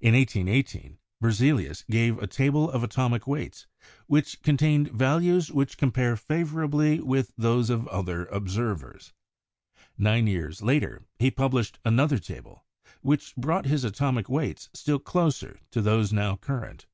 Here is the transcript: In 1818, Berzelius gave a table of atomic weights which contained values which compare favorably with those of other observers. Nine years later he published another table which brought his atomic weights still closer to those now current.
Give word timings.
In 0.00 0.14
1818, 0.14 0.96
Berzelius 1.20 1.84
gave 1.90 2.16
a 2.18 2.26
table 2.26 2.70
of 2.70 2.82
atomic 2.82 3.26
weights 3.26 3.66
which 4.06 4.40
contained 4.40 4.90
values 4.90 5.52
which 5.52 5.76
compare 5.76 6.16
favorably 6.16 6.98
with 6.98 7.34
those 7.36 7.68
of 7.68 7.86
other 7.88 8.24
observers. 8.28 9.12
Nine 9.98 10.26
years 10.26 10.62
later 10.62 11.04
he 11.18 11.30
published 11.30 11.78
another 11.84 12.16
table 12.16 12.64
which 13.02 13.36
brought 13.36 13.66
his 13.66 13.84
atomic 13.84 14.30
weights 14.30 14.70
still 14.72 14.98
closer 14.98 15.60
to 15.72 15.82
those 15.82 16.10
now 16.10 16.36
current. 16.36 16.86